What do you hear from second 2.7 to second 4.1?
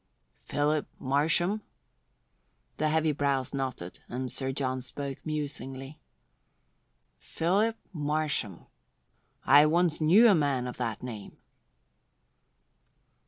The heavy brows knotted